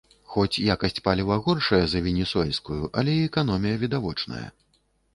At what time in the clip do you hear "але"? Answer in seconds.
3.03-3.11